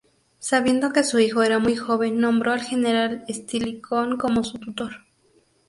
Sabiendo 0.39 0.93
que 0.93 1.03
su 1.03 1.19
hijo 1.19 1.43
era 1.43 1.59
muy 1.59 1.75
joven, 1.75 2.19
nombró 2.19 2.53
al 2.53 2.63
general 2.63 3.23
Estilicón 3.27 4.17
como 4.17 4.43
su 4.43 4.57
tutor. 4.57 5.03